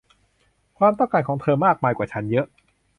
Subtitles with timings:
[0.77, 2.45] ความต้องการของเธอมากมายกว่าฉันเยอะ